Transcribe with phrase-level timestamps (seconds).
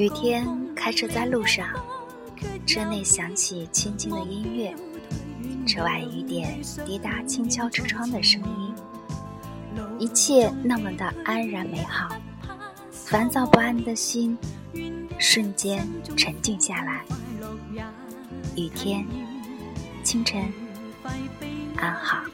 [0.00, 1.68] 雨天开车在路上，
[2.66, 4.74] 车内响起轻轻的音乐，
[5.66, 8.74] 车外雨点滴答轻敲车窗的声音，
[9.98, 12.16] 一切那么的安然美好，
[12.90, 14.38] 烦躁不安的心
[15.18, 15.86] 瞬间
[16.16, 17.04] 沉静下来。
[18.56, 19.06] 雨天，
[20.02, 20.50] 清晨，
[21.76, 22.24] 安好。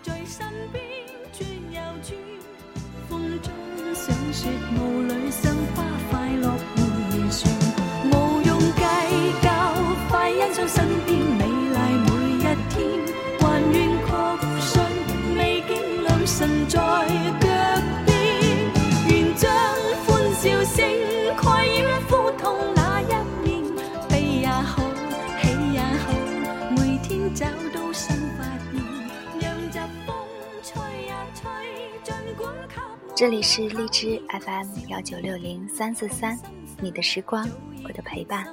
[33.14, 36.38] 这里是荔枝 FM 幺九六零三四三，
[36.80, 37.48] 你的时光，
[37.82, 38.46] 我的陪伴，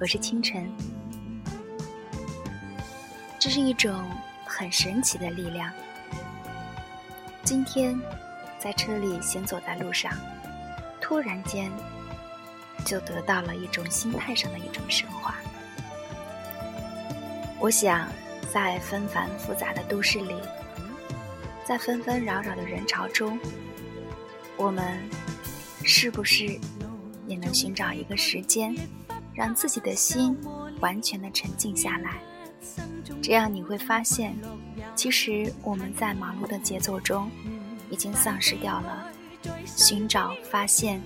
[0.00, 0.93] 我是清晨。
[3.44, 4.10] 这是一种
[4.46, 5.70] 很神奇的力量。
[7.42, 7.94] 今天
[8.58, 10.10] 在车里行走在路上，
[10.98, 11.70] 突然间
[12.86, 15.34] 就得到了一种心态上的一种升华。
[17.60, 18.08] 我想，
[18.50, 20.34] 在纷繁复杂的都市里，
[21.66, 23.38] 在纷纷扰扰的人潮中。
[24.56, 24.98] 我们
[25.82, 26.58] 是不是
[27.26, 28.74] 也能寻找一个时间，
[29.34, 30.34] 让自己的心
[30.80, 32.22] 完全的沉静下来？
[33.22, 34.36] 这样你会发现，
[34.94, 37.30] 其实我们在忙碌的节奏中，
[37.90, 39.10] 已经丧失掉了
[39.64, 41.00] 寻找、发现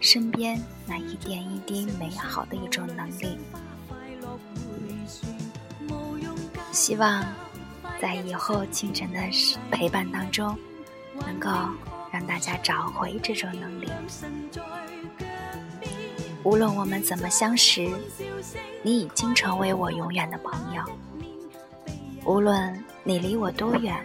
[0.00, 3.38] 身边那一点一滴美好的一种能力。
[6.72, 7.24] 希望
[8.00, 9.20] 在以后清晨的
[9.70, 10.56] 陪伴当中，
[11.20, 11.50] 能够。
[12.12, 13.90] 让大家找回这种能力。
[16.46, 17.90] 无论我们怎么相识，
[18.80, 20.84] 你已经成为我永远的朋友。
[22.24, 23.96] 无论你离我多远，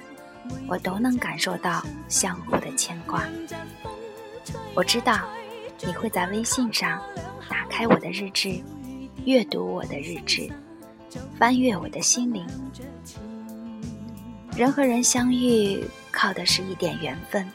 [0.67, 3.23] 我都能感受到相互的牵挂。
[4.73, 5.19] 我知道
[5.85, 6.99] 你会在微信上
[7.47, 8.59] 打开我的日志，
[9.23, 10.49] 阅读我的日志，
[11.37, 12.43] 翻阅我的心灵。
[14.57, 17.47] 人和人相遇，靠的是一点缘分。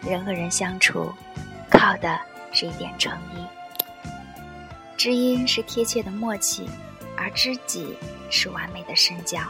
[0.00, 1.12] 人和人相处，
[1.70, 2.18] 靠的
[2.52, 3.46] 是一点诚意。
[4.96, 6.68] 知音是贴切的默契，
[7.16, 7.96] 而知己
[8.30, 9.40] 是完美的深交。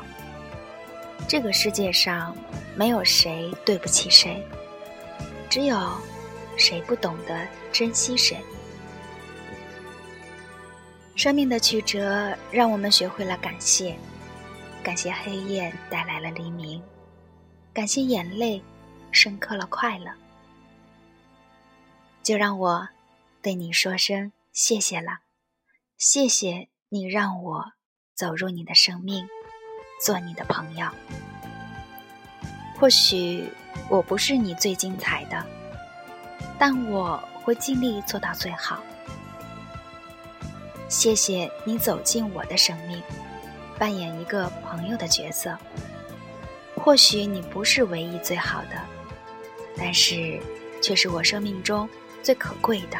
[1.27, 2.37] 这个世界上
[2.77, 4.47] 没有谁对不起谁，
[5.49, 5.93] 只有
[6.57, 8.39] 谁不懂得珍惜谁。
[11.17, 13.97] 生命的曲折让我们学会了感谢，
[14.83, 16.83] 感谢黑夜带来了黎明，
[17.73, 18.63] 感谢眼泪。
[19.11, 20.13] 深刻了快乐，
[22.29, 22.87] 就让我
[23.41, 25.21] 对你说声谢谢了，
[25.97, 27.73] 谢谢你让我
[28.15, 29.27] 走入你的生命，
[30.05, 30.87] 做你的朋友。
[32.77, 33.51] 或许
[33.89, 35.43] 我不是你最精彩的，
[36.59, 38.83] 但我会尽力做到最好。
[40.87, 43.03] 谢谢你走进我的生命，
[43.79, 45.59] 扮演一个朋友的角色。
[46.77, 48.85] 或许你不是唯一最好的。
[49.79, 50.39] 但是，
[50.83, 51.89] 却是我生命中
[52.23, 52.99] 最可贵的。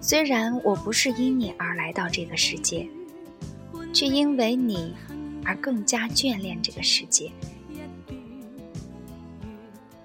[0.00, 2.88] 虽然我不是因你而来到这个世界，
[3.92, 4.94] 却因为你
[5.44, 7.30] 而更加眷恋这个世界。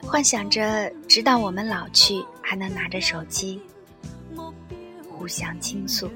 [0.01, 3.59] 幻想着，直到我们老去，还能拿着手机
[5.09, 6.09] 互相倾诉。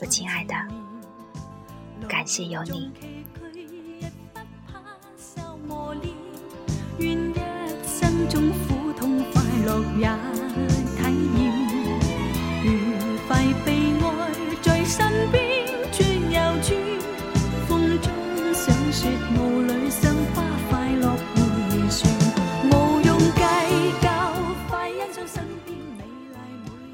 [0.00, 0.54] 我亲爱的，
[2.06, 2.90] 感谢有你。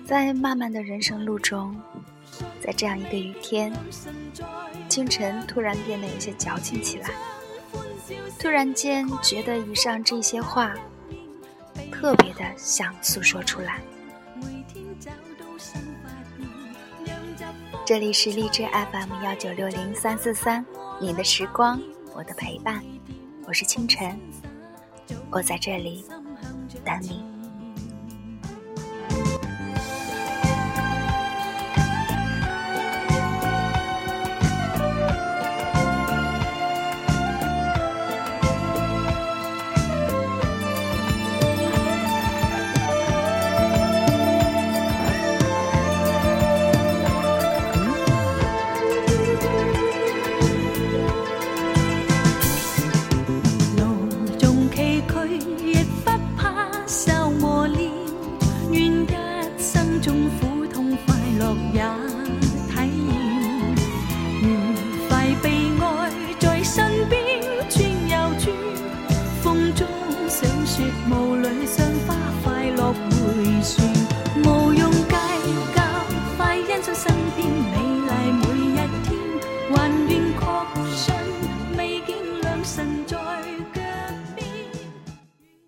[0.04, 1.80] 在漫漫的人生路中，
[2.60, 3.72] 在这样一个雨天，
[4.88, 7.10] 清晨突然变得有些矫情起来。
[8.36, 10.74] 突然间觉得以上这些话
[11.92, 13.80] 特别的想诉说出来。
[17.86, 20.66] 这里是荔枝 FM 幺九六零三四三，
[21.02, 21.80] 你的时光，
[22.14, 22.84] 我的陪伴，
[23.46, 24.20] 我是清晨，
[25.30, 26.04] 我在这里
[26.84, 27.39] 等你。